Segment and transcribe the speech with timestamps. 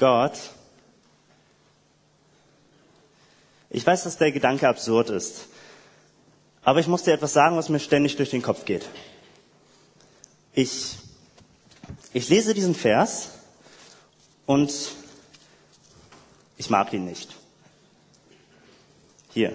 [0.00, 0.32] Gott,
[3.68, 5.48] ich weiß, dass der Gedanke absurd ist,
[6.62, 8.88] aber ich muss dir etwas sagen, was mir ständig durch den Kopf geht.
[10.54, 10.96] Ich,
[12.14, 13.32] ich lese diesen Vers
[14.46, 14.72] und
[16.56, 17.36] ich mag ihn nicht.
[19.34, 19.54] Hier.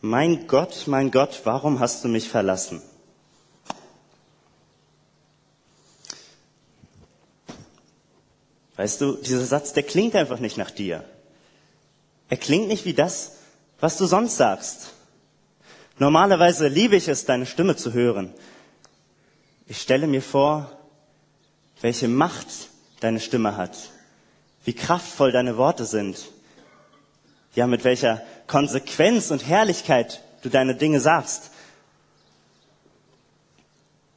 [0.00, 2.82] Mein Gott, mein Gott, warum hast du mich verlassen?
[8.82, 11.04] Weißt du, dieser Satz, der klingt einfach nicht nach dir.
[12.28, 13.36] Er klingt nicht wie das,
[13.78, 14.90] was du sonst sagst.
[16.00, 18.34] Normalerweise liebe ich es, deine Stimme zu hören.
[19.68, 20.68] Ich stelle mir vor,
[21.80, 22.48] welche Macht
[22.98, 23.76] deine Stimme hat,
[24.64, 26.18] wie kraftvoll deine Worte sind,
[27.54, 31.52] ja, mit welcher Konsequenz und Herrlichkeit du deine Dinge sagst.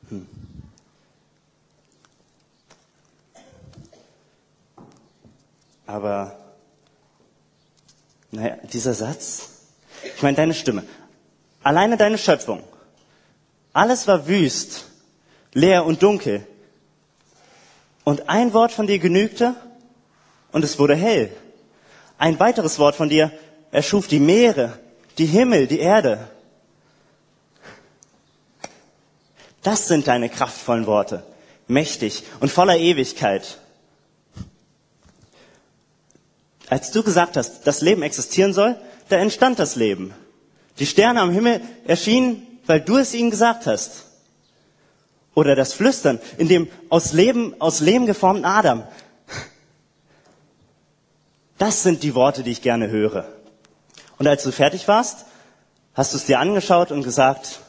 [0.10, 0.45] Hm.
[5.88, 6.36] Aber,
[8.32, 9.50] naja, dieser Satz,
[10.16, 10.84] ich meine deine Stimme,
[11.64, 12.64] alleine deine Schöpfung,
[13.74, 14.86] alles war wüst,
[15.54, 16.46] leer und dunkel.
[18.04, 19.56] Und ein Wort von dir genügte
[20.52, 21.36] und es wurde hell.
[22.18, 23.32] Ein weiteres Wort von dir
[23.72, 24.80] erschuf die Meere,
[25.18, 26.30] die Himmel, die Erde.
[29.64, 31.24] Das sind deine kraftvollen Worte,
[31.68, 33.58] mächtig und voller Ewigkeit.
[36.70, 38.76] Als du gesagt hast, das Leben existieren soll,
[39.10, 40.14] da entstand das Leben.
[40.80, 44.06] Die Sterne am Himmel erschienen, weil du es ihnen gesagt hast.
[45.36, 48.84] Oder das Flüstern in dem aus Leben, aus Leben geformten Adam.
[51.58, 53.28] Das sind die Worte, die ich gerne höre.
[54.18, 55.26] Und als du fertig warst,
[55.94, 57.60] hast du es dir angeschaut und gesagt,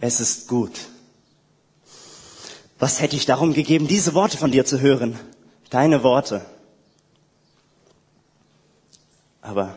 [0.00, 0.72] es ist gut.
[2.78, 5.18] Was hätte ich darum gegeben, diese Worte von dir zu hören?
[5.70, 6.44] Deine Worte.
[9.48, 9.74] Aber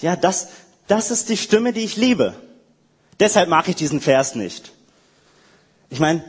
[0.00, 0.48] ja, das,
[0.88, 2.34] das ist die Stimme, die ich liebe.
[3.20, 4.72] Deshalb mag ich diesen Vers nicht.
[5.88, 6.24] Ich meine,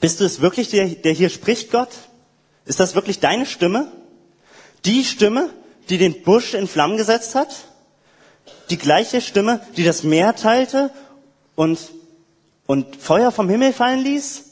[0.00, 1.90] bist du es wirklich, der, der hier spricht, Gott?
[2.66, 3.90] Ist das wirklich deine Stimme?
[4.84, 5.50] Die Stimme,
[5.88, 7.64] die den Busch in Flammen gesetzt hat?
[8.70, 10.90] Die gleiche Stimme, die das Meer teilte
[11.56, 11.78] und,
[12.66, 14.44] und Feuer vom Himmel fallen ließ?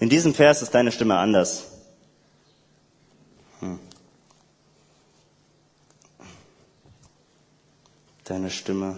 [0.00, 1.71] In diesem Vers ist deine Stimme anders.
[8.24, 8.96] Deine Stimme.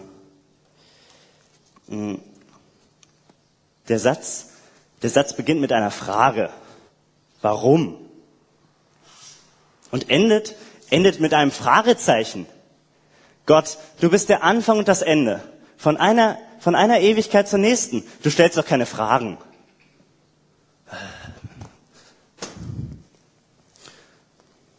[1.89, 2.21] Hm.
[3.89, 4.51] Der Satz,
[5.03, 6.51] der Satz beginnt mit einer Frage.
[7.43, 7.99] Warum?
[9.91, 10.55] Und endet,
[10.91, 12.47] endet mit einem Fragezeichen.
[13.47, 15.43] Gott, du bist der Anfang und das Ende.
[15.77, 18.03] Von einer, von einer Ewigkeit zur nächsten.
[18.23, 19.37] Du stellst doch keine Fragen.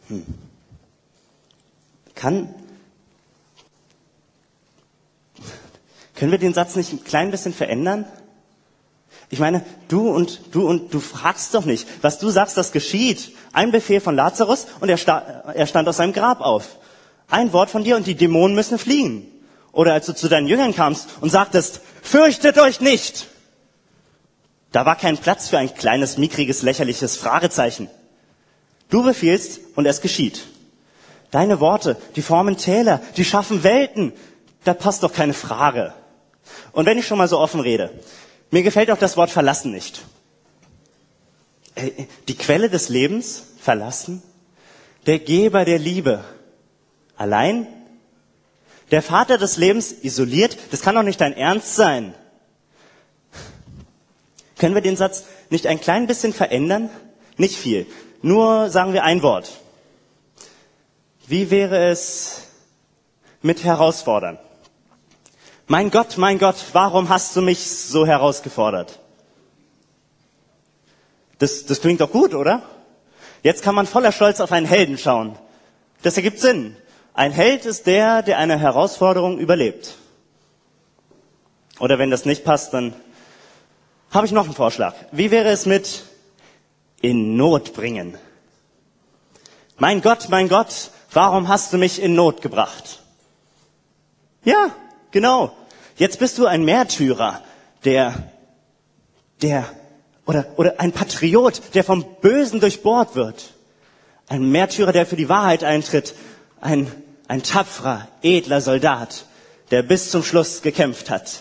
[0.08, 0.24] Hm.
[2.14, 2.54] Kann,
[6.16, 8.06] können wir den Satz nicht ein klein bisschen verändern?
[9.28, 11.86] Ich meine, du und du und du fragst doch nicht.
[12.02, 13.32] Was du sagst, das geschieht.
[13.52, 15.18] Ein Befehl von Lazarus und er, sta
[15.54, 16.76] er stand aus seinem Grab auf.
[17.28, 19.26] Ein Wort von dir und die Dämonen müssen fliehen.
[19.72, 23.26] Oder als du zu deinen Jüngern kamst und sagtest, fürchtet euch nicht.
[24.72, 27.88] Da war kein Platz für ein kleines, mickriges, lächerliches Fragezeichen.
[28.90, 30.44] Du befiehlst und es geschieht.
[31.30, 34.12] Deine Worte, die formen Täler, die schaffen Welten.
[34.64, 35.92] Da passt doch keine Frage.
[36.72, 37.90] Und wenn ich schon mal so offen rede,
[38.50, 40.02] mir gefällt auch das Wort verlassen nicht.
[41.74, 41.90] Äh,
[42.28, 44.22] die Quelle des Lebens, verlassen,
[45.06, 46.24] der Geber der Liebe,
[47.16, 47.66] allein,
[48.90, 52.14] der Vater des Lebens, isoliert, das kann doch nicht dein Ernst sein.
[54.58, 56.88] Können wir den Satz nicht ein klein bisschen verändern?
[57.36, 57.86] Nicht viel.
[58.22, 59.50] Nur sagen wir ein Wort.
[61.26, 62.42] Wie wäre es
[63.42, 64.38] mit herausfordern?
[65.68, 69.00] Mein Gott, mein Gott, warum hast du mich so herausgefordert?
[71.38, 72.62] Das, das klingt doch gut, oder?
[73.42, 75.36] Jetzt kann man voller Stolz auf einen Helden schauen.
[76.02, 76.76] Das ergibt Sinn.
[77.14, 79.96] Ein Held ist der, der eine Herausforderung überlebt.
[81.80, 82.94] Oder wenn das nicht passt, dann
[84.10, 84.94] habe ich noch einen Vorschlag.
[85.10, 86.04] Wie wäre es mit
[87.00, 88.16] in Not bringen?
[89.78, 93.02] Mein Gott, mein Gott, warum hast du mich in Not gebracht?
[94.44, 94.70] Ja,
[95.16, 95.56] Genau.
[95.96, 97.42] Jetzt bist du ein Märtyrer,
[97.86, 98.30] der,
[99.40, 99.64] der,
[100.26, 103.54] oder, oder ein Patriot, der vom Bösen durchbohrt wird.
[104.28, 106.14] Ein Märtyrer, der für die Wahrheit eintritt.
[106.60, 106.92] Ein,
[107.28, 109.24] ein tapferer, edler Soldat,
[109.70, 111.40] der bis zum Schluss gekämpft hat.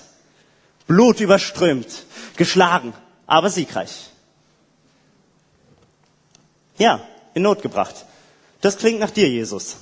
[0.88, 2.06] Blut überströmt,
[2.38, 2.94] geschlagen,
[3.28, 4.10] aber siegreich.
[6.78, 8.06] Ja, in Not gebracht.
[8.62, 9.76] Das klingt nach dir, Jesus.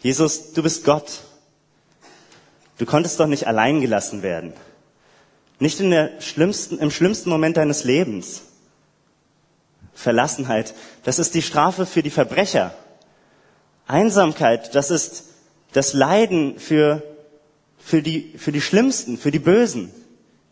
[0.00, 1.10] Jesus, du bist Gott.
[2.80, 4.54] Du konntest doch nicht allein gelassen werden.
[5.58, 8.40] Nicht in der schlimmsten, im schlimmsten Moment deines Lebens.
[9.92, 10.74] Verlassenheit,
[11.04, 12.74] das ist die Strafe für die Verbrecher.
[13.86, 15.24] Einsamkeit, das ist
[15.74, 17.02] das Leiden für,
[17.78, 19.90] für, die, für die Schlimmsten, für die Bösen.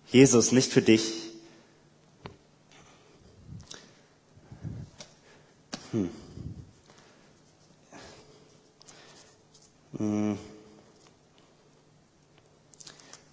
[0.08, 1.14] Jesus, nicht für dich.
[5.92, 6.10] Hm.
[9.96, 10.38] Hm.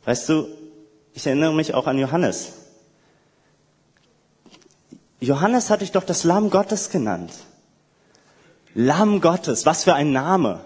[0.06, 0.48] Weißt du,
[1.14, 2.54] ich erinnere mich auch an Johannes.
[5.20, 7.32] Johannes hatte ich doch das Lamm Gottes genannt.
[8.76, 10.64] Lamm Gottes, was für ein Name.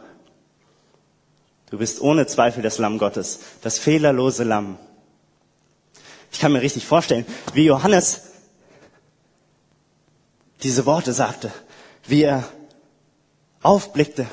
[1.70, 4.78] Du bist ohne Zweifel das Lamm Gottes, das fehlerlose Lamm.
[6.32, 8.22] Ich kann mir richtig vorstellen, wie Johannes
[10.64, 11.52] diese Worte sagte,
[12.06, 12.44] wie er
[13.62, 14.26] aufblickte,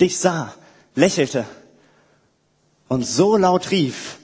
[0.00, 0.52] dich sah,
[0.94, 1.46] lächelte
[2.88, 4.19] und so laut rief,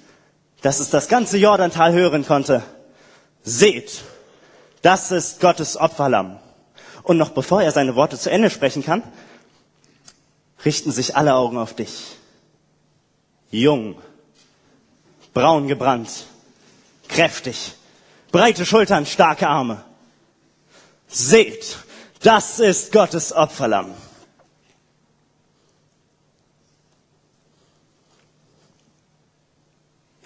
[0.66, 2.60] dass es das ganze Jordantal hören konnte.
[3.44, 4.02] Seht,
[4.82, 6.40] das ist Gottes Opferlamm.
[7.04, 9.04] Und noch bevor er seine Worte zu Ende sprechen kann,
[10.64, 12.16] richten sich alle Augen auf dich.
[13.52, 13.94] Jung,
[15.32, 16.26] braun gebrannt,
[17.06, 17.74] kräftig,
[18.32, 19.84] breite Schultern, starke Arme.
[21.06, 21.76] Seht,
[22.24, 23.94] das ist Gottes Opferlamm.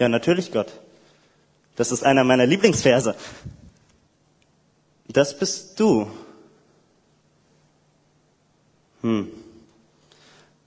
[0.00, 0.72] Ja, natürlich Gott.
[1.76, 3.14] Das ist einer meiner Lieblingsverse.
[5.08, 6.10] Das bist du.
[9.02, 9.30] Hm.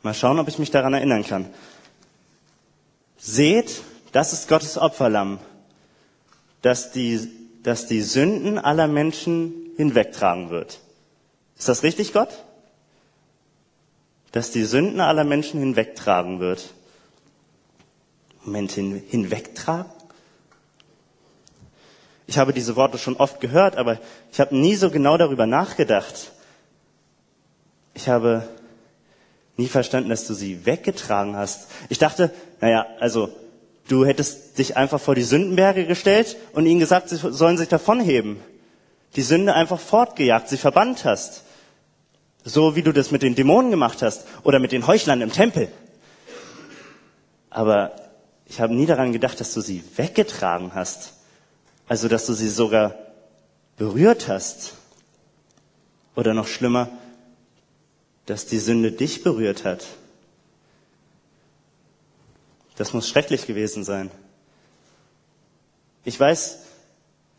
[0.03, 1.49] Mal schauen, ob ich mich daran erinnern kann.
[3.17, 3.81] Seht,
[4.11, 5.39] das ist Gottes Opferlamm,
[6.61, 7.27] das die,
[7.63, 10.79] das die Sünden aller Menschen hinwegtragen wird.
[11.57, 12.43] Ist das richtig, Gott?
[14.31, 16.73] Dass die Sünden aller Menschen hinwegtragen wird.
[18.45, 19.91] Moment, hin, hinwegtragen?
[22.27, 23.99] Ich habe diese Worte schon oft gehört, aber
[24.31, 26.31] ich habe nie so genau darüber nachgedacht.
[27.93, 28.47] Ich habe
[29.57, 31.67] nie verstanden, dass du sie weggetragen hast.
[31.89, 33.29] Ich dachte, naja, also
[33.87, 38.39] du hättest dich einfach vor die Sündenberge gestellt und ihnen gesagt, sie sollen sich davonheben.
[39.15, 41.43] Die Sünde einfach fortgejagt, sie verbannt hast.
[42.43, 45.69] So wie du das mit den Dämonen gemacht hast oder mit den Heuchlern im Tempel.
[47.49, 47.91] Aber
[48.53, 51.13] ich habe nie daran gedacht, dass du sie weggetragen hast.
[51.87, 52.93] Also, dass du sie sogar
[53.77, 54.75] berührt hast.
[56.15, 56.87] Oder noch schlimmer,
[58.27, 59.87] dass die Sünde dich berührt hat.
[62.75, 64.11] Das muss schrecklich gewesen sein.
[66.05, 66.59] Ich weiß,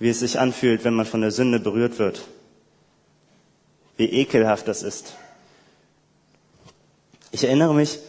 [0.00, 2.22] wie es sich anfühlt, wenn man von der Sünde berührt wird.
[3.96, 5.14] Wie ekelhaft das ist.
[7.30, 8.00] Ich erinnere mich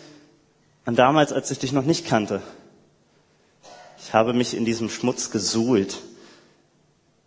[0.86, 2.42] an damals, als ich dich noch nicht kannte.
[4.16, 6.02] Ich habe mich in diesem Schmutz gesuhlt.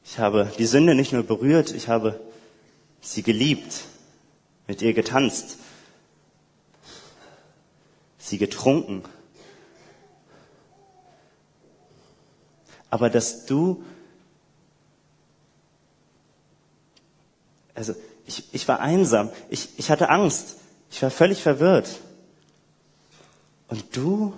[0.07, 2.19] Ich habe die Sünde nicht nur berührt, ich habe
[3.03, 3.85] sie geliebt,
[4.67, 5.59] mit ihr getanzt,
[8.17, 9.03] sie getrunken.
[12.89, 13.85] Aber dass du,
[17.75, 20.57] also ich, ich war einsam, ich, ich hatte Angst,
[20.91, 22.01] ich war völlig verwirrt.
[23.69, 24.33] Und du,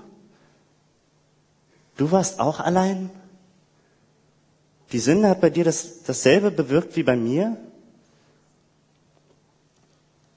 [2.00, 3.10] du warst auch allein?
[4.92, 7.58] Die Sünde hat bei dir das, dasselbe bewirkt wie bei mir?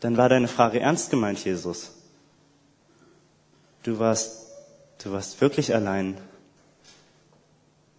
[0.02, 1.92] Dann war deine Frage ernst gemeint, Jesus.
[3.84, 4.48] Du warst,
[5.04, 6.18] du warst wirklich allein.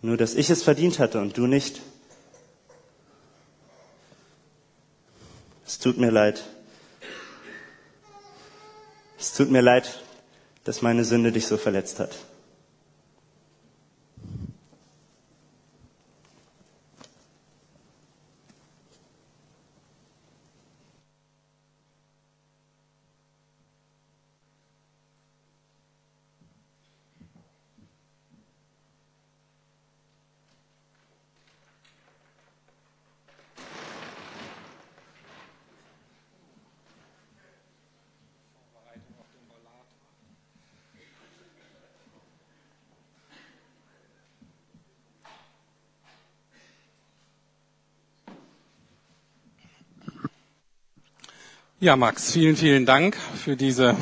[0.02, 1.80] Nur, dass ich es verdient hatte und du nicht.
[5.66, 6.44] Es tut mir leid.
[9.18, 10.02] Es tut mir leid,
[10.64, 12.14] dass meine Sünde dich so verletzt hat.
[51.84, 53.94] Ja, Max, vielen, vielen Dank für diese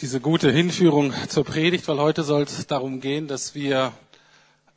[0.00, 3.92] diese gute Hinführung zur Predigt, weil heute soll es darum gehen, dass wir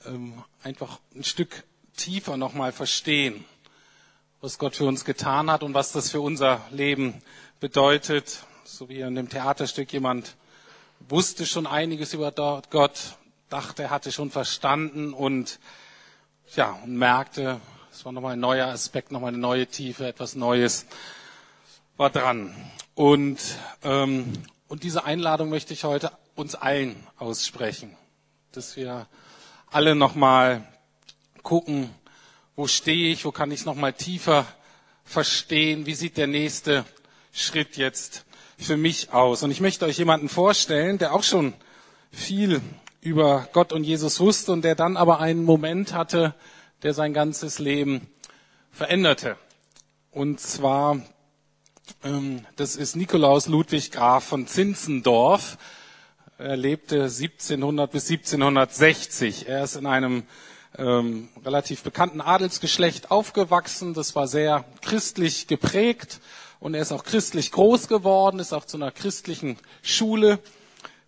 [0.08, 1.66] ähm, einfach ein Stück
[1.98, 3.46] tiefer nochmal verstehen,
[4.42, 7.22] was Gott für uns getan hat und was das für unser Leben
[7.60, 8.44] bedeutet.
[8.64, 10.36] So wie in dem Theaterstück jemand
[11.10, 13.18] wusste schon einiges über Gott,
[13.50, 15.60] dachte, hatte schon verstanden und
[16.56, 20.86] ja, und merkte, es war nochmal ein neuer Aspekt, nochmal eine neue Tiefe, etwas Neues
[21.98, 22.56] war dran.
[22.96, 23.40] Und,
[23.84, 24.34] ähm,
[24.68, 27.96] und diese Einladung möchte ich heute uns allen aussprechen,
[28.54, 29.08] dass wir
[29.70, 30.68] alle nochmal
[31.44, 31.90] gucken,
[32.56, 34.46] wo stehe ich, wo kann ich nochmal tiefer
[35.04, 36.86] verstehen, wie sieht der nächste
[37.32, 38.26] Schritt jetzt
[38.64, 39.44] für mich aus.
[39.44, 41.54] Und ich möchte euch jemanden vorstellen, der auch schon
[42.12, 42.62] viel
[43.02, 46.36] über Gott und Jesus wusste und der dann aber einen Moment hatte,
[46.84, 48.08] der sein ganzes Leben
[48.72, 49.38] veränderte.
[50.12, 51.02] Und zwar,
[52.04, 55.58] ähm, das ist Nikolaus Ludwig Graf von Zinzendorf.
[56.38, 59.48] Er lebte 1700 bis 1760.
[59.48, 60.24] Er ist in einem
[60.78, 63.94] ähm, relativ bekannten Adelsgeschlecht aufgewachsen.
[63.94, 66.20] Das war sehr christlich geprägt
[66.62, 70.40] und er ist auch christlich groß geworden, ist auch zu einer christlichen Schule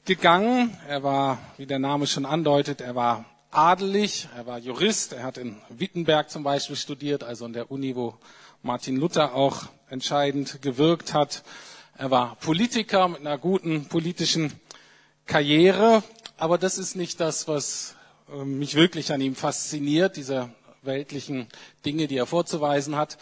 [0.03, 0.75] gegangen.
[0.89, 5.37] Er war, wie der Name schon andeutet, er war adelig, er war Jurist, er hat
[5.37, 8.15] in Wittenberg zum Beispiel studiert, also an der Uni, wo
[8.63, 11.43] Martin Luther auch entscheidend gewirkt hat.
[11.95, 14.51] Er war Politiker mit einer guten politischen
[15.27, 16.01] Karriere,
[16.35, 17.95] aber das ist nicht das, was
[18.33, 20.49] ähm, mich wirklich an ihm fasziniert, diese
[20.81, 21.47] weltlichen
[21.85, 23.19] Dinge, die er vorzuweisen hat.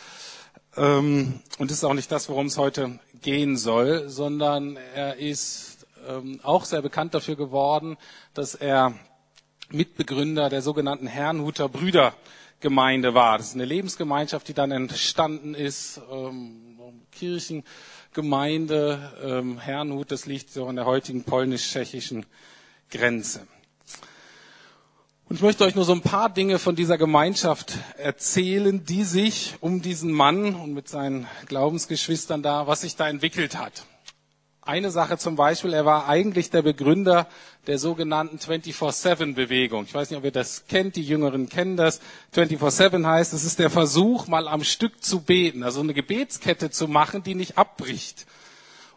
[0.78, 5.86] Ähm, und das ist auch nicht das, worum es heute gehen soll, sondern er ist
[6.08, 7.98] ähm, auch sehr bekannt dafür geworden,
[8.34, 8.94] dass er
[9.70, 13.38] Mitbegründer der sogenannten Herrnhuter Brüdergemeinde war.
[13.38, 16.68] Das ist eine Lebensgemeinschaft, die dann entstanden ist, ähm,
[17.12, 22.26] Kirchengemeinde ähm, Herrnhut, das liegt so an der heutigen polnisch-tschechischen
[22.90, 23.46] Grenze.
[25.32, 29.56] Und ich möchte euch nur so ein paar Dinge von dieser Gemeinschaft erzählen, die sich
[29.62, 33.86] um diesen Mann und mit seinen Glaubensgeschwistern da, was sich da entwickelt hat.
[34.62, 37.30] Eine Sache zum Beispiel, er war eigentlich der Begründer
[37.66, 39.86] der sogenannten 24-7-Bewegung.
[39.86, 42.02] Ich weiß nicht, ob ihr das kennt, die Jüngeren kennen das.
[42.36, 46.90] 24-7 heißt, es ist der Versuch, mal am Stück zu beten, also eine Gebetskette zu
[46.90, 48.26] machen, die nicht abbricht.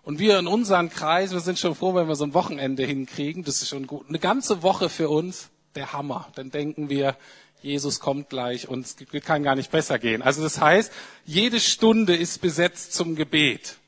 [0.03, 3.45] Und wir in unseren Kreis, wir sind schon froh, wenn wir so ein Wochenende hinkriegen.
[3.45, 4.09] Das ist schon gut.
[4.09, 6.29] Eine ganze Woche für uns, der Hammer.
[6.35, 7.17] Dann denken wir,
[7.63, 10.21] Jesus kommt gleich und es kann gar nicht besser gehen.
[10.23, 10.93] Also das heißt,
[11.25, 13.79] jede Stunde ist besetzt zum Gebet.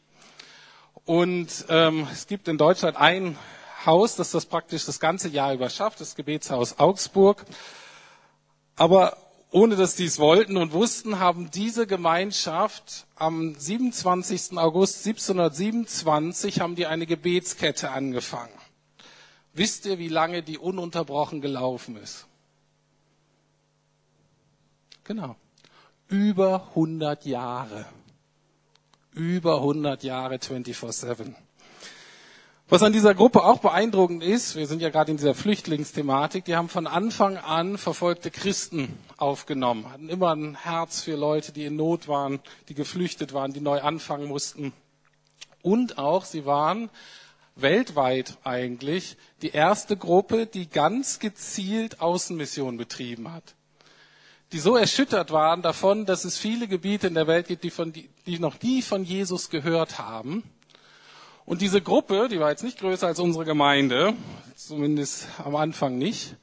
[1.04, 3.38] Und ähm, es gibt in Deutschland ein
[3.84, 7.44] Haus, das das praktisch das ganze Jahr über schafft, das Gebetshaus Augsburg.
[8.76, 9.16] Aber
[9.50, 14.58] ohne dass die es wollten und wussten, haben diese Gemeinschaft am 27.
[14.58, 18.52] August 1727 haben die eine Gebetskette angefangen.
[19.56, 22.26] Wisst ihr, wie lange die ununterbrochen gelaufen ist?
[25.04, 25.36] Genau.
[26.08, 27.86] Über 100 Jahre
[29.16, 31.34] über 100 Jahre 24-7.
[32.68, 36.56] Was an dieser Gruppe auch beeindruckend ist, wir sind ja gerade in dieser Flüchtlingsthematik, die
[36.56, 41.76] haben von Anfang an verfolgte Christen aufgenommen, hatten immer ein Herz für Leute, die in
[41.76, 44.72] Not waren, die geflüchtet waren, die neu anfangen mussten.
[45.62, 46.90] Und auch, sie waren
[47.56, 53.56] weltweit eigentlich die erste Gruppe, die ganz gezielt Außenmission betrieben hat
[54.52, 57.92] die so erschüttert waren davon, dass es viele Gebiete in der Welt gibt, die, von,
[57.92, 60.44] die noch nie von Jesus gehört haben.
[61.44, 64.14] Und diese Gruppe, die war jetzt nicht größer als unsere Gemeinde,
[64.54, 66.36] zumindest am Anfang nicht.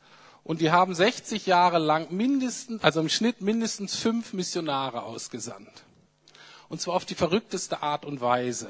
[0.44, 5.84] Und die haben 60 Jahre lang mindestens, also im Schnitt mindestens fünf Missionare ausgesandt.
[6.68, 8.70] Und zwar auf die verrückteste Art und Weise.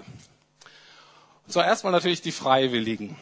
[1.45, 3.15] Und zwar erstmal natürlich die Freiwilligen.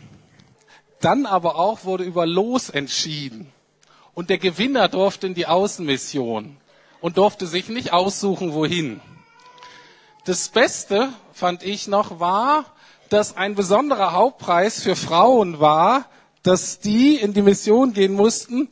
[1.00, 3.52] Dann aber auch wurde über Los entschieden.
[4.14, 6.58] Und der Gewinner durfte in die Außenmission
[7.00, 9.02] und durfte sich nicht aussuchen, wohin.
[10.26, 12.66] Das Beste, fand ich noch, war,
[13.10, 16.06] dass ein besonderer Hauptpreis für Frauen war,
[16.44, 18.70] dass die in die Mission gehen mussten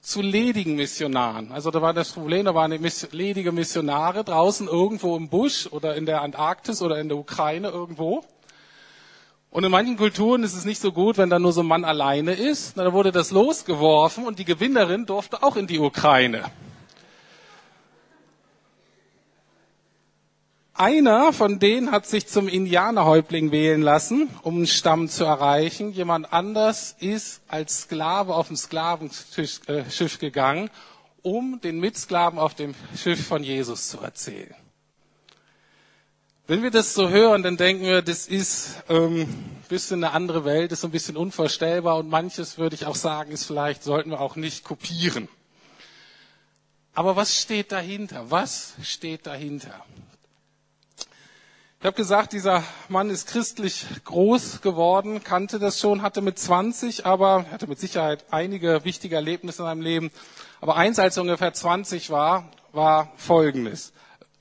[0.00, 1.50] zu ledigen Missionaren.
[1.52, 2.70] Also da war das Problem, da waren
[3.12, 8.22] ledige Missionare draußen irgendwo im Busch oder in der Antarktis oder in der Ukraine irgendwo.
[9.54, 11.84] Und in manchen Kulturen ist es nicht so gut, wenn da nur so ein Mann
[11.84, 12.76] alleine ist.
[12.76, 16.42] Da wurde das losgeworfen und die Gewinnerin durfte auch in die Ukraine.
[20.74, 25.92] Einer von denen hat sich zum Indianerhäuptling wählen lassen, um einen Stamm zu erreichen.
[25.92, 30.68] Jemand anders ist als Sklave auf dem Sklavenschiff äh, gegangen,
[31.22, 34.63] um den Mitsklaven auf dem Schiff von Jesus zu erzählen.
[36.46, 40.44] Wenn wir das so hören, dann denken wir, das ist ähm, ein bisschen eine andere
[40.44, 44.20] Welt, ist ein bisschen unvorstellbar und manches würde ich auch sagen, ist vielleicht, sollten wir
[44.20, 45.30] auch nicht kopieren.
[46.92, 48.30] Aber was steht dahinter?
[48.30, 49.86] Was steht dahinter?
[51.80, 57.06] Ich habe gesagt, dieser Mann ist christlich groß geworden, kannte das schon, hatte mit 20,
[57.06, 60.10] aber hatte mit Sicherheit einige wichtige Erlebnisse in seinem Leben.
[60.60, 63.94] Aber eins, als er ungefähr 20 war, war Folgendes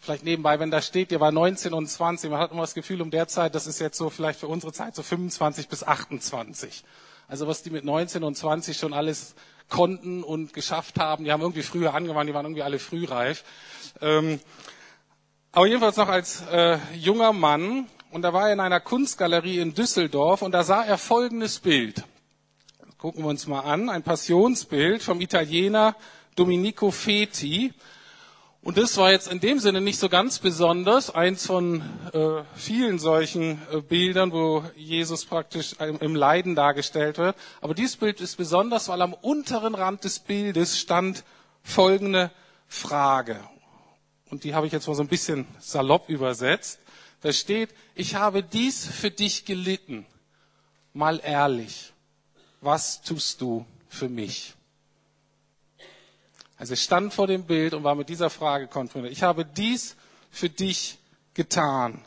[0.03, 3.01] vielleicht nebenbei, wenn da steht, ihr war 19 und 20, man hat immer das Gefühl,
[3.01, 6.83] um der Zeit, das ist jetzt so vielleicht für unsere Zeit so 25 bis 28.
[7.29, 9.33] Also was die mit 19 und 20 schon alles
[9.69, 13.45] konnten und geschafft haben, die haben irgendwie früher angefangen, die waren irgendwie alle frühreif.
[14.01, 14.41] Ähm,
[15.53, 19.74] aber jedenfalls noch als äh, junger Mann, und da war er in einer Kunstgalerie in
[19.74, 22.03] Düsseldorf und da sah er folgendes Bild.
[22.98, 25.95] gucken wir uns mal an, ein Passionsbild vom Italiener
[26.36, 27.74] Domenico Feti.
[28.63, 31.82] Und das war jetzt in dem Sinne nicht so ganz besonders, eins von
[32.13, 37.36] äh, vielen solchen äh, Bildern, wo Jesus praktisch im Leiden dargestellt wird.
[37.60, 41.25] Aber dieses Bild ist besonders, weil am unteren Rand des Bildes stand
[41.62, 42.32] folgende
[42.70, 43.38] Frage.
[44.29, 46.79] Und die habe ich jetzt mal so ein bisschen salopp übersetzt.
[47.20, 50.05] Da steht, ich habe dies für dich gelitten.
[50.93, 51.91] Mal ehrlich,
[52.62, 54.53] was tust du für mich?
[56.63, 59.12] Also er stand vor dem Bild und war mit dieser Frage konfrontiert.
[59.12, 59.98] Ich habe dies
[60.32, 60.98] für dich
[61.34, 62.00] getan.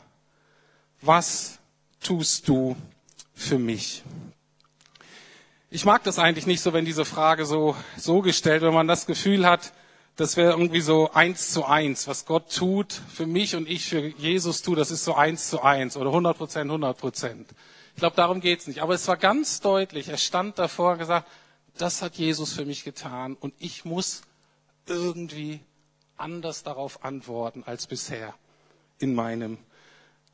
[0.99, 1.59] Was
[2.01, 2.75] tust du
[3.35, 4.01] für mich?
[5.69, 9.05] Ich mag das eigentlich nicht so, wenn diese Frage so, so gestellt, wenn man das
[9.05, 9.73] Gefühl hat,
[10.15, 12.07] das wäre irgendwie so eins zu eins.
[12.07, 15.61] Was Gott tut für mich und ich für Jesus tue, das ist so eins zu
[15.61, 17.47] eins oder 100 Prozent, 100 Prozent.
[17.93, 18.81] Ich glaube, darum geht's nicht.
[18.81, 20.09] Aber es war ganz deutlich.
[20.09, 21.27] Er stand davor und gesagt,
[21.77, 24.23] das hat Jesus für mich getan und ich muss
[24.89, 25.59] irgendwie
[26.17, 28.33] anders darauf antworten als bisher
[28.99, 29.57] in meinem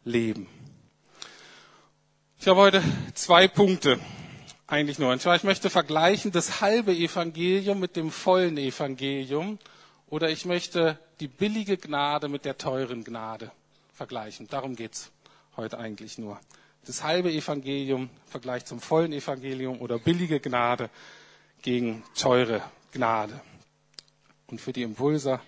[0.04, 0.48] Leben.
[2.40, 4.00] Ich habe heute zwei Punkte
[4.68, 5.12] eigentlich nur.
[5.12, 9.60] Und ich möchte vergleichen das halbe Evangelium mit dem vollen Evangelium
[10.08, 13.52] oder ich möchte die billige Gnade mit der teuren Gnade
[13.94, 14.48] vergleichen.
[14.48, 15.12] Darum geht's
[15.56, 16.40] heute eigentlich nur.
[16.86, 20.90] Das halbe Evangelium im Vergleich zum vollen Evangelium oder billige Gnade
[21.62, 22.62] gegen teure
[22.92, 23.40] Gnade.
[24.54, 25.42] Und für die Impulser,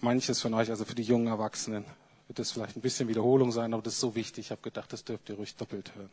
[0.00, 1.84] manches von euch, also für die jungen Erwachsenen,
[2.28, 4.46] wird das vielleicht ein bisschen Wiederholung sein, aber das ist so wichtig.
[4.46, 6.08] Ich habe gedacht, das dürft ihr ruhig doppelt hören.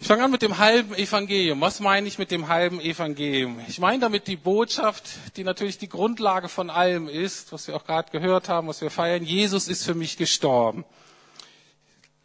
[0.00, 1.60] Ich fange an mit dem halben Evangelium.
[1.60, 3.60] Was meine ich mit dem halben Evangelium?
[3.68, 5.04] Ich meine damit die Botschaft,
[5.36, 8.90] die natürlich die Grundlage von allem ist, was wir auch gerade gehört haben, was wir
[8.90, 9.22] feiern.
[9.22, 10.84] Jesus ist für mich gestorben.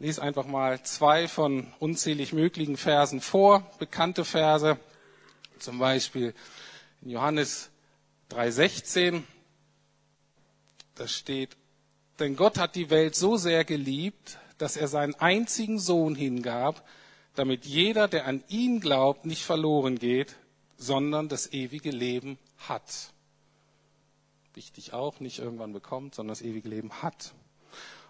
[0.00, 4.76] Ich lese einfach mal zwei von unzählig möglichen Versen vor, bekannte Verse,
[5.60, 6.34] zum Beispiel
[7.00, 7.70] in Johannes
[8.34, 9.22] 3.16,
[10.96, 11.56] da steht,
[12.18, 16.84] denn Gott hat die Welt so sehr geliebt, dass er seinen einzigen Sohn hingab,
[17.36, 20.34] damit jeder, der an ihn glaubt, nicht verloren geht,
[20.76, 23.12] sondern das ewige Leben hat.
[24.54, 27.34] Wichtig auch, nicht irgendwann bekommt, sondern das ewige Leben hat.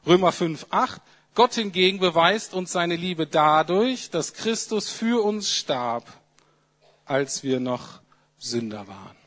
[0.06, 1.02] Römer 5, 8.
[1.34, 6.06] Gott hingegen beweist uns seine Liebe dadurch, dass Christus für uns starb,
[7.04, 8.00] als wir noch
[8.38, 9.23] Sünder waren.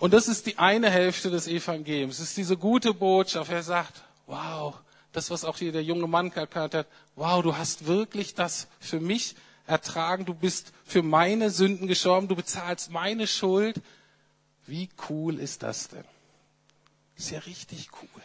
[0.00, 2.18] Und das ist die eine Hälfte des Evangeliums.
[2.20, 3.52] Es ist diese gute Botschaft.
[3.52, 4.74] Er sagt, wow,
[5.12, 6.86] das, was auch hier der junge Mann erkannt hat,
[7.16, 9.36] wow, du hast wirklich das für mich
[9.66, 10.24] ertragen.
[10.24, 12.28] Du bist für meine Sünden gestorben.
[12.28, 13.76] Du bezahlst meine Schuld.
[14.66, 16.04] Wie cool ist das denn?
[17.16, 18.22] ist ja richtig cool.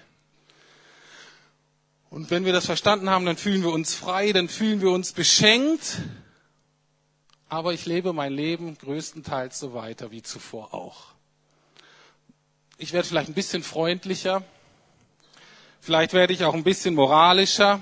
[2.09, 5.11] Und wenn wir das verstanden haben, dann fühlen wir uns frei, dann fühlen wir uns
[5.11, 5.97] beschenkt.
[7.49, 11.14] Aber ich lebe mein Leben größtenteils so weiter wie zuvor auch
[12.77, 14.43] ich werde vielleicht ein bisschen freundlicher,
[15.79, 17.79] vielleicht werde ich auch ein bisschen moralischer,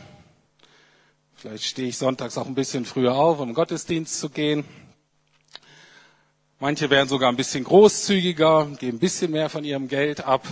[1.36, 4.66] vielleicht stehe ich sonntags auch ein bisschen früher auf, um Gottesdienst zu gehen.
[6.60, 10.48] Manche werden sogar ein bisschen großzügiger, geben ein bisschen mehr von ihrem Geld ab.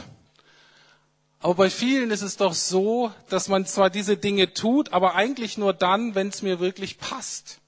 [1.40, 5.58] Aber bei vielen ist es doch so, dass man zwar diese Dinge tut, aber eigentlich
[5.58, 7.60] nur dann, wenn es mir wirklich passt.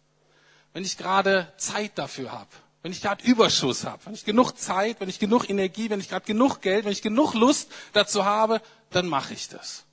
[0.74, 2.50] Wenn ich gerade Zeit dafür habe
[2.84, 6.10] wenn ich gerade Überschuss habe, wenn ich genug Zeit, wenn ich genug Energie, wenn ich
[6.10, 9.86] gerade genug Geld, wenn ich genug Lust dazu habe, dann mache ich das.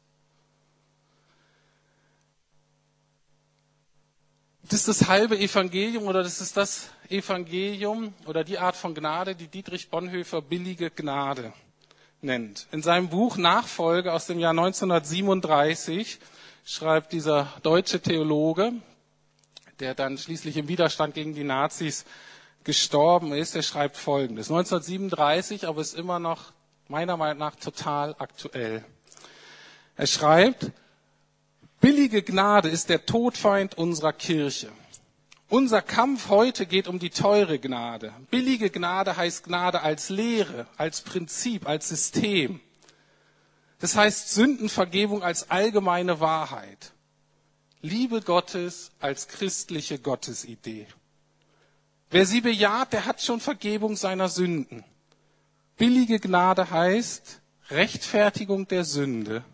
[4.64, 9.34] Das ist das halbe Evangelium oder das ist das Evangelium oder die Art von Gnade,
[9.34, 11.52] die Dietrich Bonhoeffer billige Gnade
[12.22, 12.66] nennt.
[12.72, 16.18] In seinem Buch Nachfolge aus dem Jahr 1937
[16.64, 18.72] schreibt dieser deutsche Theologe,
[19.78, 22.04] der dann schließlich im Widerstand gegen die Nazis
[22.70, 24.48] gestorben ist, er schreibt Folgendes.
[24.48, 26.52] 1937, aber ist immer noch
[26.86, 28.84] meiner Meinung nach total aktuell.
[29.96, 30.70] Er schreibt,
[31.80, 34.70] billige Gnade ist der Todfeind unserer Kirche.
[35.48, 38.12] Unser Kampf heute geht um die teure Gnade.
[38.30, 42.60] Billige Gnade heißt Gnade als Lehre, als Prinzip, als System.
[43.80, 46.92] Das heißt Sündenvergebung als allgemeine Wahrheit.
[47.82, 50.86] Liebe Gottes als christliche Gottesidee.
[52.10, 54.84] Wer sie bejaht, der hat schon Vergebung seiner Sünden.
[55.76, 59.44] Billige Gnade heißt Rechtfertigung der Sünde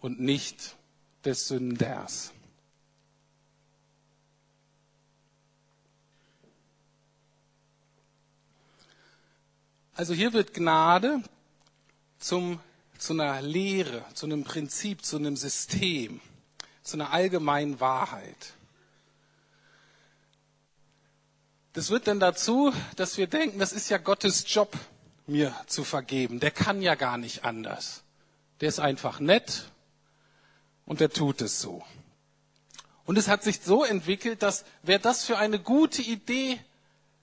[0.00, 0.76] und nicht
[1.24, 2.32] des Sünders.
[9.94, 11.22] Also hier wird Gnade
[12.18, 12.60] zum,
[12.98, 16.20] zu einer Lehre, zu einem Prinzip, zu einem System,
[16.82, 18.54] zu einer allgemeinen Wahrheit.
[21.72, 24.72] Das wird dann dazu, dass wir denken, das ist ja Gottes Job,
[25.26, 26.40] mir zu vergeben.
[26.40, 28.02] Der kann ja gar nicht anders.
[28.60, 29.70] Der ist einfach nett
[30.84, 31.84] und der tut es so.
[33.04, 36.58] Und es hat sich so entwickelt, dass wer das für eine gute Idee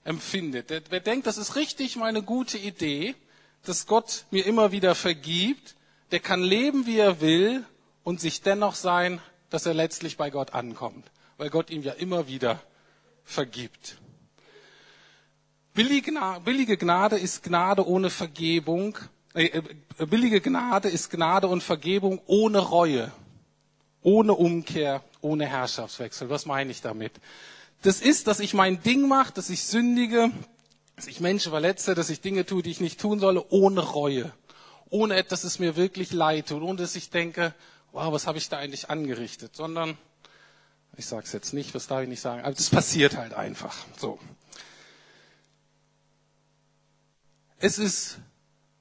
[0.04, 0.70] empfindet.
[0.70, 3.14] Der, wer denkt, das ist richtig meine gute Idee,
[3.62, 5.76] dass Gott mir immer wieder vergibt,
[6.10, 7.64] der kann leben, wie er will
[8.04, 12.26] und sich dennoch sein, dass er letztlich bei Gott ankommt, weil Gott ihm ja immer
[12.26, 12.60] wieder
[13.24, 13.98] vergibt.
[16.44, 18.98] Billige Gnade ist Gnade ohne Vergebung.
[19.34, 23.12] Äh, äh, billige Gnade ist Gnade und Vergebung ohne Reue,
[24.02, 26.30] ohne Umkehr, ohne Herrschaftswechsel.
[26.30, 27.12] Was meine ich damit?
[27.82, 30.30] das ist, dass ich mein Ding mache, dass ich sündige,
[30.96, 34.32] dass ich Menschen verletze, dass ich Dinge tue, die ich nicht tun solle, ohne Reue.
[34.90, 37.54] Ohne etwas, das mir wirklich leid tut, ohne dass ich denke,
[37.92, 39.98] wow, was habe ich da eigentlich angerichtet, sondern,
[40.96, 43.76] ich sage es jetzt nicht, was darf ich nicht sagen, aber das passiert halt einfach.
[43.96, 44.18] So.
[47.60, 48.18] Es ist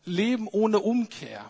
[0.06, 1.50] Leben ohne Umkehr.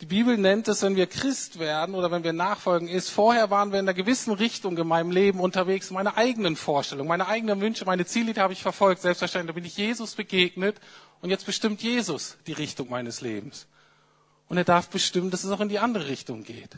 [0.00, 3.72] Die Bibel nennt es, wenn wir Christ werden oder wenn wir nachfolgen, ist, vorher waren
[3.72, 7.86] wir in einer gewissen Richtung in meinem Leben unterwegs, meine eigenen Vorstellungen, meine eigenen Wünsche,
[7.86, 9.00] meine Ziele, die habe ich verfolgt.
[9.00, 10.78] Selbstverständlich bin ich Jesus begegnet
[11.22, 13.66] und jetzt bestimmt Jesus die Richtung meines Lebens.
[14.48, 16.76] Und er darf bestimmen, dass es auch in die andere Richtung geht.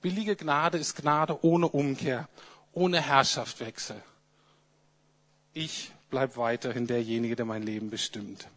[0.00, 2.28] Billige Gnade ist Gnade ohne Umkehr,
[2.72, 4.02] ohne Herrschaftswechsel.
[5.52, 8.48] Ich bleib weiterhin derjenige, der mein Leben bestimmt.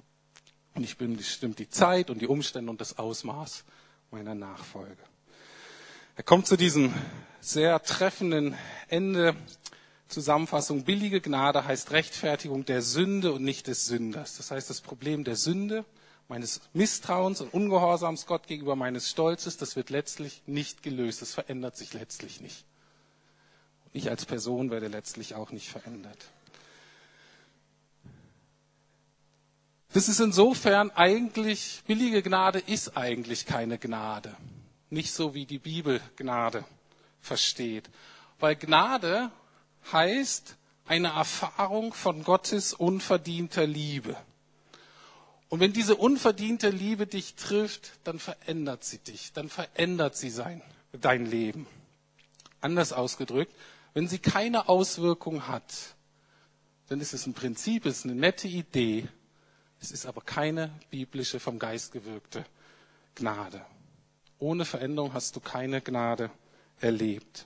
[0.75, 3.63] Und ich bestimmt die Zeit und die Umstände und das Ausmaß
[4.11, 5.01] meiner Nachfolge.
[6.15, 6.93] Er kommt zu diesem
[7.39, 8.55] sehr treffenden
[8.87, 9.35] Ende.
[10.07, 14.37] Zusammenfassung, billige Gnade heißt Rechtfertigung der Sünde und nicht des Sünders.
[14.37, 15.85] Das heißt, das Problem der Sünde,
[16.27, 21.21] meines Misstrauens und Ungehorsams Gott gegenüber meines Stolzes, das wird letztlich nicht gelöst.
[21.21, 22.65] Das verändert sich letztlich nicht.
[23.93, 26.17] Ich als Person werde letztlich auch nicht verändert.
[29.91, 34.35] Das ist insofern eigentlich, billige Gnade ist eigentlich keine Gnade.
[34.91, 36.63] Nicht so wie die Bibel Gnade
[37.21, 37.89] versteht.
[38.39, 39.31] Weil Gnade
[39.91, 44.15] heißt eine Erfahrung von Gottes unverdienter Liebe.
[45.49, 50.61] Und wenn diese unverdiente Liebe dich trifft, dann verändert sie dich, dann verändert sie sein,
[50.91, 51.65] dein Leben.
[52.61, 53.53] Anders ausgedrückt,
[53.95, 55.95] wenn sie keine Auswirkung hat,
[56.89, 59.07] dann ist es ein Prinzip, es ist eine nette Idee,
[59.81, 62.45] es ist aber keine biblische, vom Geist gewirkte
[63.15, 63.61] Gnade.
[64.39, 66.31] Ohne Veränderung hast du keine Gnade
[66.79, 67.45] erlebt.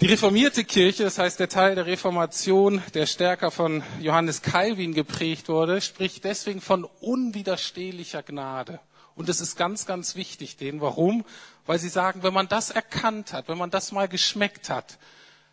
[0.00, 5.48] Die reformierte Kirche, das heißt der Teil der Reformation, der stärker von Johannes Calvin geprägt
[5.48, 8.80] wurde, spricht deswegen von unwiderstehlicher Gnade.
[9.14, 10.80] Und das ist ganz, ganz wichtig denen.
[10.80, 11.24] Warum?
[11.66, 14.98] Weil sie sagen, wenn man das erkannt hat, wenn man das mal geschmeckt hat,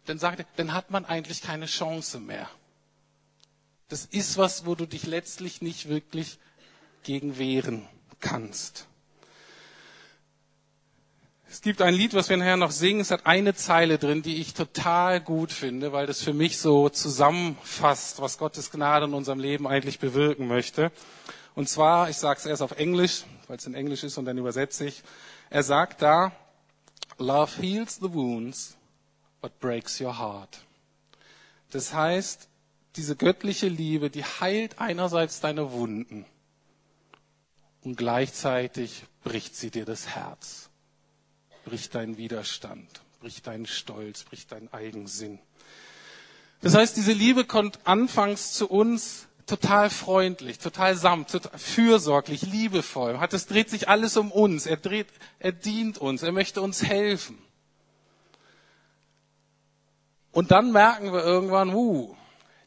[0.06, 2.50] dann sagt dann hat man eigentlich keine Chance mehr.
[3.92, 6.40] Das ist was, wo du dich letztlich nicht wirklich
[7.04, 7.86] gegen wehren
[8.22, 8.88] kannst.
[11.50, 13.02] Es gibt ein Lied, was wir nachher noch singen.
[13.02, 16.88] Es hat eine Zeile drin, die ich total gut finde, weil das für mich so
[16.88, 20.94] zusammenfasst, was Gottes Gnade in unserem Leben eigentlich bewirken möchte.
[21.54, 24.38] Und zwar, ich sage es erst auf Englisch, weil es in Englisch ist und dann
[24.38, 25.04] übersetze ich.
[25.50, 26.32] Er sagt da,
[27.18, 28.78] Love heals the wounds,
[29.42, 30.60] but breaks your heart.
[31.72, 32.48] Das heißt,
[32.96, 36.26] diese göttliche Liebe, die heilt einerseits deine Wunden
[37.84, 40.70] und gleichzeitig bricht sie dir das Herz,
[41.66, 42.88] bricht deinen Widerstand,
[43.20, 45.40] bricht deinen Stolz, bricht deinen Eigensinn.
[46.62, 53.20] Das heißt, diese Liebe kommt anfangs zu uns total freundlich, total samt, total fürsorglich, liebevoll.
[53.20, 54.66] Hat, es dreht sich alles um uns.
[54.66, 55.08] Er dreht,
[55.40, 56.24] er dient uns.
[56.24, 57.38] Er möchte uns helfen.
[60.32, 62.16] Und dann merken wir irgendwann, uh,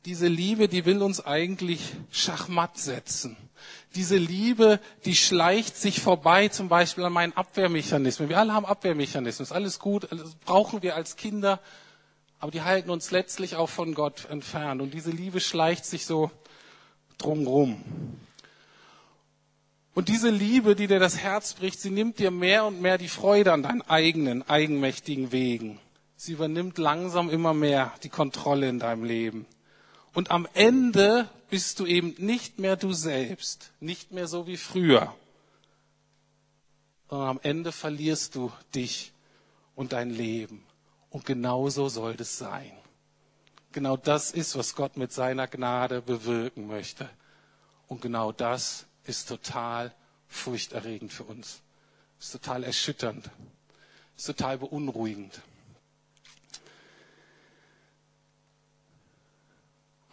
[0.04, 3.36] diese Liebe, die will uns eigentlich schachmatt setzen.
[3.94, 8.28] Diese Liebe, die schleicht sich vorbei, zum Beispiel an meinen Abwehrmechanismen.
[8.28, 11.60] Wir alle haben Abwehrmechanismen, ist alles gut, das brauchen wir als Kinder,
[12.40, 14.82] aber die halten uns letztlich auch von Gott entfernt.
[14.82, 16.30] Und diese Liebe schleicht sich so
[17.16, 17.82] drumrum.
[19.94, 23.08] Und diese Liebe, die dir das Herz bricht, sie nimmt dir mehr und mehr die
[23.08, 25.78] Freude an deinen eigenen, eigenmächtigen Wegen.
[26.16, 29.46] Sie übernimmt langsam immer mehr die Kontrolle in deinem Leben.
[30.14, 35.14] Und am Ende bist du eben nicht mehr du selbst, nicht mehr so wie früher,
[37.08, 39.12] sondern am Ende verlierst du dich
[39.74, 40.64] und dein Leben.
[41.10, 42.72] Und genau so soll es sein.
[43.72, 47.10] Genau das ist, was Gott mit seiner Gnade bewirken möchte.
[47.88, 49.92] Und genau das ist total
[50.28, 51.60] furchterregend für uns.
[52.20, 53.30] Ist total erschütternd.
[54.16, 55.40] Ist total beunruhigend.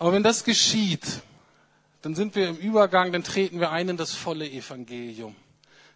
[0.01, 1.21] Aber wenn das geschieht,
[2.01, 5.35] dann sind wir im Übergang, dann treten wir ein in das volle Evangelium.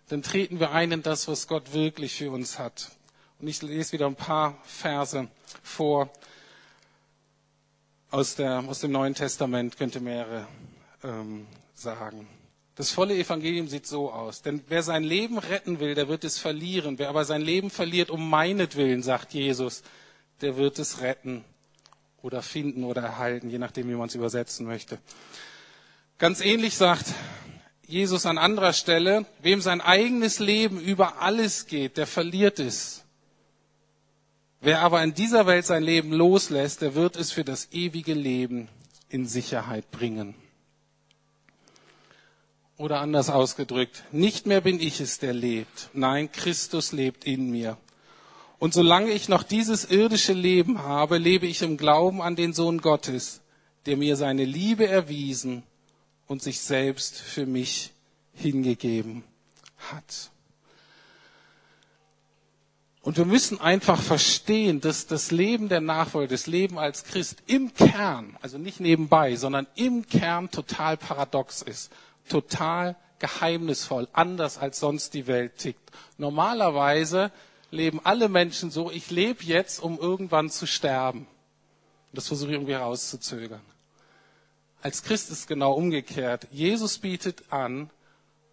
[0.09, 2.91] Dann treten wir ein in das, was Gott wirklich für uns hat.
[3.39, 5.27] Und ich lese wieder ein paar Verse
[5.63, 6.11] vor
[8.11, 10.47] aus, der, aus dem Neuen Testament, könnte mehrere
[11.03, 12.27] ähm, sagen.
[12.75, 14.43] Das volle Evangelium sieht so aus.
[14.43, 16.99] Denn wer sein Leben retten will, der wird es verlieren.
[16.99, 19.81] Wer aber sein Leben verliert um meinetwillen, sagt Jesus,
[20.41, 21.43] der wird es retten
[22.25, 24.97] oder finden oder erhalten, je nachdem, wie man es übersetzen möchte.
[26.17, 27.13] Ganz ähnlich sagt
[27.85, 33.03] Jesus an anderer Stelle, wem sein eigenes Leben über alles geht, der verliert es.
[34.59, 38.69] Wer aber in dieser Welt sein Leben loslässt, der wird es für das ewige Leben
[39.07, 40.33] in Sicherheit bringen.
[42.75, 45.91] Oder anders ausgedrückt, nicht mehr bin ich es, der lebt.
[45.93, 47.77] Nein, Christus lebt in mir.
[48.57, 52.79] Und solange ich noch dieses irdische Leben habe, lebe ich im Glauben an den Sohn
[52.81, 53.41] Gottes,
[53.85, 55.63] der mir seine Liebe erwiesen
[56.27, 57.91] und sich selbst für mich
[58.33, 59.23] hingegeben
[59.77, 60.31] hat.
[63.01, 67.71] Und wir müssen einfach verstehen, dass das Leben der Nachfolge, das Leben als Christ im
[67.75, 71.91] Kern, also nicht nebenbei, sondern im Kern total paradox ist,
[72.27, 75.91] total geheimnisvoll, anders als sonst die Welt tickt.
[76.17, 77.31] Normalerweise
[77.75, 81.27] leben alle Menschen so, ich lebe jetzt, um irgendwann zu sterben.
[82.13, 83.61] Das versuche ich irgendwie herauszuzögern.
[84.81, 86.47] Als Christ ist genau umgekehrt.
[86.51, 87.89] Jesus bietet an,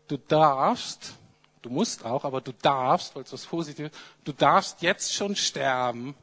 [0.08, 1.14] du darfst,
[1.62, 3.92] du musst auch, aber du darfst, weil es was Positives,
[4.24, 6.14] du darfst jetzt schon sterben,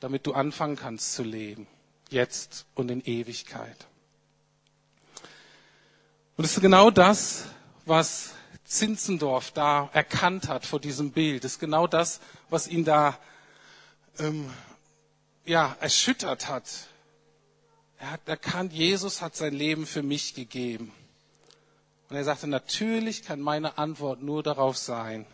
[0.00, 1.66] damit du anfangen kannst zu leben.
[2.10, 3.86] Jetzt und in Ewigkeit.
[6.36, 7.46] Und es ist genau das,
[7.84, 8.34] was
[8.68, 11.44] Zinzendorf da erkannt hat vor diesem Bild.
[11.44, 13.18] Ist genau das, was ihn da
[14.18, 14.50] ähm,
[15.46, 16.68] ja, erschüttert hat.
[17.98, 20.92] Er hat erkannt, Jesus hat sein Leben für mich gegeben.
[22.10, 25.24] Und er sagte, natürlich kann meine Antwort nur darauf sein,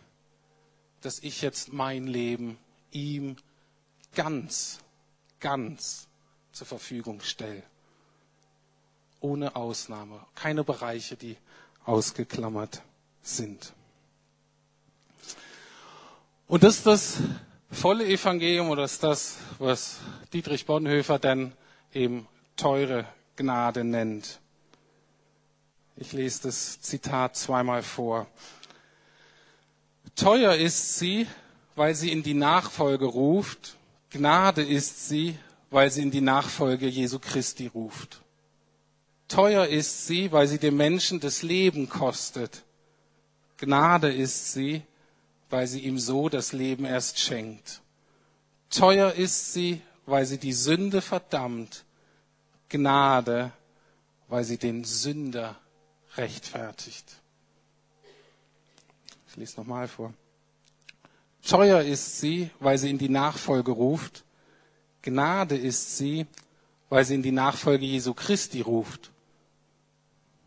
[1.00, 2.56] dass ich jetzt mein Leben
[2.92, 3.36] ihm
[4.14, 4.78] ganz,
[5.40, 6.06] ganz
[6.52, 7.64] zur Verfügung stelle.
[9.18, 10.24] Ohne Ausnahme.
[10.36, 11.36] Keine Bereiche, die
[11.84, 12.80] ausgeklammert
[13.26, 13.72] sind.
[16.46, 17.16] Und das ist das
[17.70, 19.98] volle Evangelium oder ist das, was
[20.32, 21.52] Dietrich Bonhoeffer dann
[21.92, 23.06] eben teure
[23.36, 24.40] Gnade nennt.
[25.96, 28.26] Ich lese das Zitat zweimal vor.
[30.16, 31.26] Teuer ist sie,
[31.76, 33.76] weil sie in die Nachfolge ruft.
[34.10, 35.38] Gnade ist sie,
[35.70, 38.22] weil sie in die Nachfolge Jesu Christi ruft.
[39.28, 42.63] Teuer ist sie, weil sie dem Menschen das Leben kostet.
[43.58, 44.82] Gnade ist sie,
[45.50, 47.80] weil sie ihm so das Leben erst schenkt.
[48.70, 51.84] Teuer ist sie, weil sie die Sünde verdammt.
[52.68, 53.52] Gnade,
[54.28, 55.56] weil sie den Sünder
[56.16, 57.20] rechtfertigt.
[59.28, 60.12] Ich lese nochmal vor.
[61.46, 64.24] Teuer ist sie, weil sie in die Nachfolge ruft.
[65.02, 66.26] Gnade ist sie,
[66.88, 69.10] weil sie in die Nachfolge Jesu Christi ruft.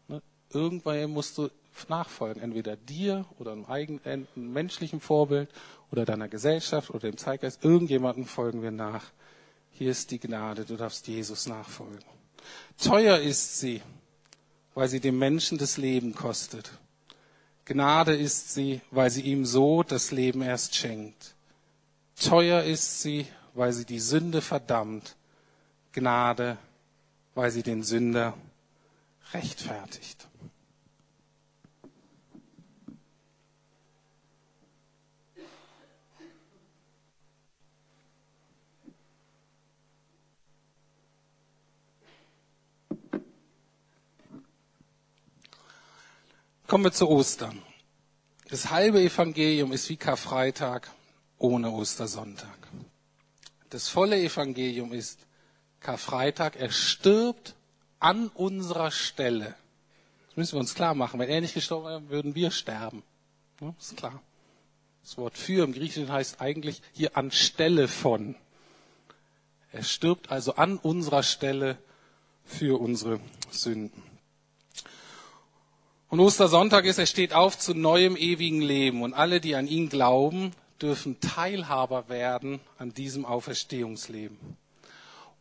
[0.08, 0.22] Ne?
[0.52, 1.50] Irgendwann musst du
[1.90, 5.50] nachfolgen, entweder dir oder einem eigenen einem menschlichen Vorbild
[5.92, 7.64] oder deiner Gesellschaft oder dem Zeitgeist.
[7.64, 9.04] Irgendjemandem folgen wir nach.
[9.72, 12.04] Hier ist die Gnade, du darfst Jesus nachfolgen.
[12.78, 13.82] Teuer ist sie,
[14.74, 16.72] weil sie dem Menschen das Leben kostet.
[17.66, 21.36] Gnade ist sie, weil sie ihm so das Leben erst schenkt.
[22.16, 25.16] Teuer ist sie, weil sie die Sünde verdammt.
[25.92, 26.58] Gnade,
[27.36, 28.36] weil sie den Sünder
[29.34, 30.28] rechtfertigt.
[46.68, 47.62] Kommen wir zu Ostern.
[48.50, 50.92] Das halbe Evangelium ist wie Karfreitag
[51.38, 52.58] ohne Ostersonntag.
[53.70, 55.20] Das volle Evangelium ist
[55.80, 56.58] Karfreitag.
[56.58, 57.56] Er stirbt
[58.00, 59.56] an unserer Stelle.
[60.28, 61.22] Das müssen wir uns klar machen.
[61.22, 63.02] Wenn er nicht gestorben wäre, würden wir sterben.
[63.62, 64.22] Ja, ist klar.
[65.04, 68.36] Das Wort für im Griechischen heißt eigentlich hier anstelle von.
[69.72, 71.78] Er stirbt also an unserer Stelle
[72.44, 74.04] für unsere Sünden.
[76.10, 79.02] Und Ostersonntag ist, er steht auf zu neuem ewigen Leben.
[79.02, 84.38] Und alle, die an ihn glauben, dürfen Teilhaber werden an diesem Auferstehungsleben.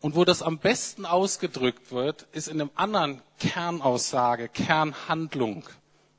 [0.00, 5.64] Und wo das am besten ausgedrückt wird, ist in einem anderen Kernaussage, Kernhandlung.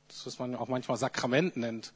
[0.08, 1.94] Das, was man auch manchmal Sakrament nennt,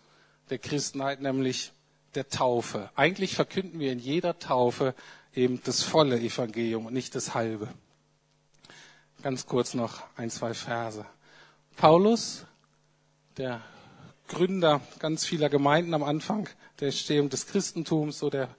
[0.49, 1.71] der Christenheit, nämlich
[2.15, 2.89] der Taufe.
[2.95, 4.93] Eigentlich verkünden wir in jeder Taufe
[5.33, 7.69] eben das volle Evangelium und nicht das halbe.
[9.23, 11.05] Ganz kurz noch ein, zwei Verse.
[11.77, 12.45] Paulus,
[13.37, 13.61] der
[14.27, 16.47] Gründer ganz vieler Gemeinden am Anfang
[16.79, 18.49] der Entstehung des Christentums, so der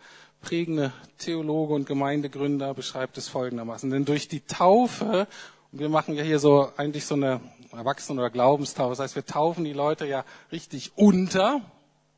[0.40, 3.90] prägende Theologe und Gemeindegründer, beschreibt es folgendermaßen.
[3.90, 5.29] Denn durch die Taufe,
[5.70, 9.25] und wir machen ja hier so eigentlich so eine Erwachsenen- oder Glaubenstaufe, das heißt, wir
[9.25, 11.61] taufen die Leute ja richtig unter,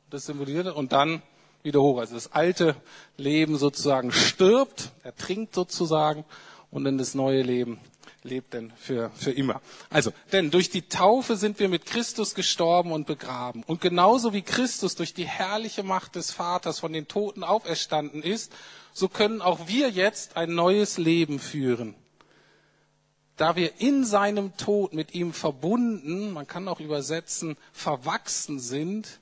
[0.09, 1.21] das symbolisiert, und dann
[1.61, 1.99] wieder hoch.
[1.99, 2.75] Also das alte
[3.17, 6.25] Leben sozusagen stirbt, er trinkt sozusagen,
[6.71, 7.79] und dann das neue Leben
[8.25, 9.61] lebt denn für, für immer.
[9.89, 13.63] Also, denn durch die Taufe sind wir mit Christus gestorben und begraben.
[13.63, 18.51] Und genauso wie Christus durch die herrliche Macht des Vaters von den Toten auferstanden ist,
[18.93, 21.95] so können auch wir jetzt ein neues Leben führen.
[23.37, 29.19] Da wir in seinem Tod mit ihm verbunden, man kann auch übersetzen, verwachsen sind,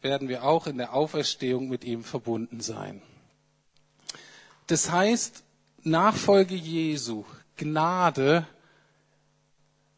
[0.00, 3.02] werden wir auch in der Auferstehung mit ihm verbunden sein.
[4.68, 5.42] Das heißt,
[5.82, 7.24] Nachfolge Jesu
[7.60, 8.46] Gnade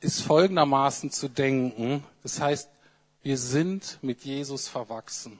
[0.00, 2.02] ist folgendermaßen zu denken.
[2.24, 2.68] Das heißt,
[3.22, 5.38] wir sind mit Jesus verwachsen.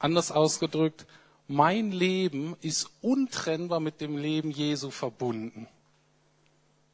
[0.00, 1.06] Anders ausgedrückt,
[1.46, 5.68] mein Leben ist untrennbar mit dem Leben Jesu verbunden.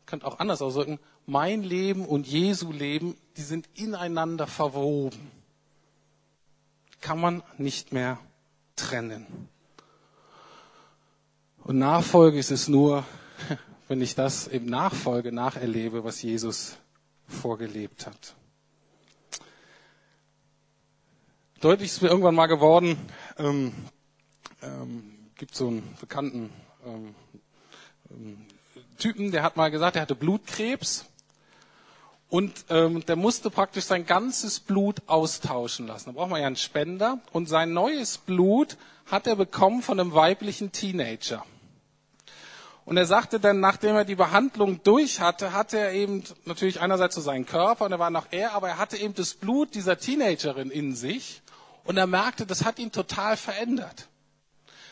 [0.01, 5.31] Ich könnte auch anders ausdrücken, mein Leben und Jesu Leben, die sind ineinander verwoben.
[7.01, 8.19] Kann man nicht mehr
[8.77, 9.49] trennen.
[11.63, 13.05] Und Nachfolge ist es nur,
[13.89, 16.77] wenn ich das im Nachfolge nacherlebe, was Jesus
[17.27, 18.35] vorgelebt hat.
[21.61, 22.99] Deutlich ist mir irgendwann mal geworden,
[23.39, 23.73] ähm,
[24.63, 26.53] ähm, gibt so einen bekannten
[26.85, 27.15] ähm,
[28.11, 28.47] ähm,
[28.99, 31.07] Typen, der hat mal gesagt, er hatte Blutkrebs
[32.29, 36.07] und ähm, der musste praktisch sein ganzes Blut austauschen lassen.
[36.07, 40.15] Da braucht man ja einen Spender und sein neues Blut hat er bekommen von einem
[40.15, 41.45] weiblichen Teenager.
[42.85, 47.15] Und er sagte dann, nachdem er die Behandlung durch hatte, hatte er eben natürlich einerseits
[47.15, 49.99] so seinen Körper und er war noch er, aber er hatte eben das Blut dieser
[49.99, 51.41] Teenagerin in sich
[51.85, 54.09] und er merkte, das hat ihn total verändert.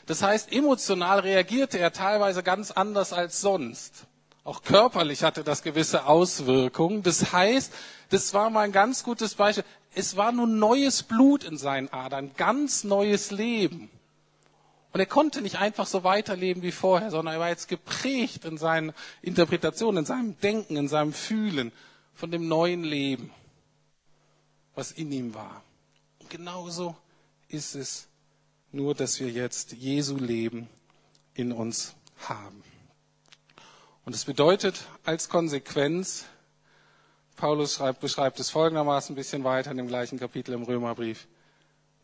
[0.06, 4.06] Das heißt, emotional reagierte er teilweise ganz anders als sonst.
[4.44, 7.02] Auch körperlich hatte das gewisse Auswirkungen.
[7.02, 7.72] Das heißt,
[8.10, 9.64] das war mal ein ganz gutes Beispiel.
[9.94, 13.90] Es war nun neues Blut in seinen Adern, ganz neues Leben.
[14.92, 18.58] Und er konnte nicht einfach so weiterleben wie vorher, sondern er war jetzt geprägt in
[18.58, 21.72] seinen Interpretationen, in seinem Denken, in seinem Fühlen
[22.14, 23.30] von dem neuen Leben,
[24.74, 25.62] was in ihm war.
[26.20, 26.94] Und genauso
[27.48, 28.08] ist es
[28.70, 30.68] nur, dass wir jetzt Jesu Leben
[31.34, 31.94] in uns
[32.28, 32.62] haben.
[34.04, 36.24] Und es bedeutet als Konsequenz,
[37.36, 41.28] Paulus schreibt, beschreibt es folgendermaßen ein bisschen weiter in dem gleichen Kapitel im Römerbrief.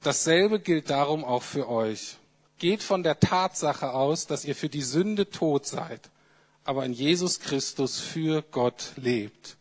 [0.03, 2.18] Dasselbe gilt darum auch für euch.
[2.59, 6.11] Geht von der Tatsache aus, dass ihr für die Sünde tot seid,
[6.65, 9.57] aber in Jesus Christus für Gott lebt.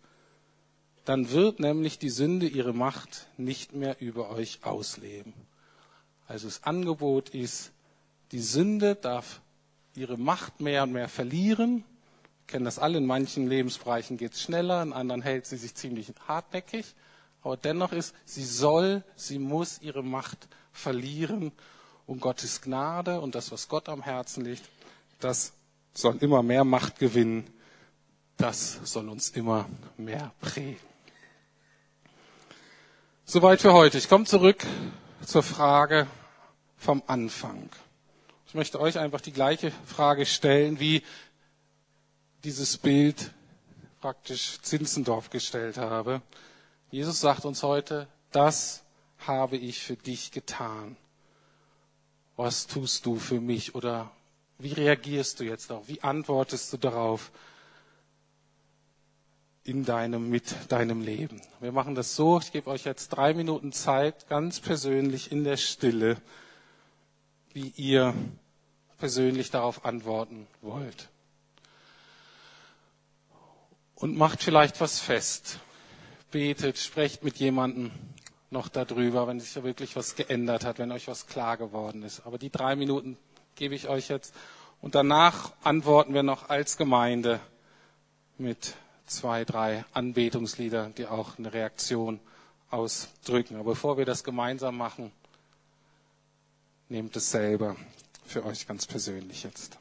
[1.06, 5.34] Dann wird nämlich die Sünde ihre Macht nicht mehr über euch ausleben.
[6.28, 7.72] Also das Angebot ist,
[8.32, 9.42] die Sünde darf
[9.96, 11.84] ihre Macht mehr und mehr verlieren.
[12.40, 15.76] Wir kennen das alle, in manchen Lebensbereichen geht es schneller, in anderen hält sie sich
[15.76, 16.96] ziemlich hartnäckig.
[17.44, 21.52] Aber dennoch ist, sie soll, sie muss ihre Macht verlieren
[22.08, 24.64] und Gottes Gnade und das, was Gott am Herzen liegt,
[25.20, 25.54] das
[25.94, 27.46] soll immer mehr Macht gewinnen.
[28.38, 30.80] Das soll uns immer mehr prägen.
[33.26, 33.98] Soweit für heute.
[33.98, 34.66] Ich komme zurück
[35.26, 36.08] zur Frage
[36.78, 37.70] vom Anfang.
[38.48, 41.04] Ich möchte euch einfach die gleiche Frage stellen, wie
[42.44, 43.34] dieses Bild
[44.00, 46.22] praktisch Zinzendorf gestellt habe.
[46.90, 48.84] Jesus sagt uns heute, das
[49.18, 50.96] habe ich für dich getan
[52.38, 54.10] was tust du für mich oder
[54.60, 55.88] wie reagierst du jetzt darauf?
[55.90, 57.32] Wie antwortest du darauf?
[59.68, 61.42] in deinem, mit deinem Leben.
[61.60, 65.58] Wir machen das so, ich gebe euch jetzt drei Minuten Zeit, ganz persönlich in der
[65.58, 66.16] Stille,
[67.54, 68.14] wie ihr
[68.98, 71.10] persönlich darauf antworten wollt.
[73.96, 75.60] Und macht vielleicht was fest.
[76.32, 77.92] Betet, sprecht mit jemandem
[78.50, 82.26] noch darüber, wenn sich da wirklich was geändert hat, wenn euch was klar geworden ist.
[82.26, 83.18] Aber die drei Minuten
[83.56, 84.34] gebe ich euch jetzt.
[84.82, 87.40] Und danach antworten wir noch als Gemeinde
[88.38, 88.76] mit
[89.06, 92.20] zwei, drei Anbetungslieder, die auch eine Reaktion
[92.70, 93.56] ausdrücken.
[93.56, 95.12] Aber bevor wir das gemeinsam machen,
[96.90, 97.76] nehmt es selber
[98.26, 99.78] für euch ganz persönlich jetzt.